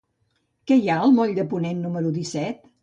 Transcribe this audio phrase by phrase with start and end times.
[0.71, 2.69] Què hi ha al moll de Ponent número disset?